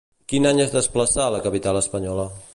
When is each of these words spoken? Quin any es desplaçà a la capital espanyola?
Quin 0.31 0.47
any 0.51 0.61
es 0.65 0.73
desplaçà 0.77 1.23
a 1.27 1.35
la 1.37 1.43
capital 1.49 1.81
espanyola? 1.85 2.27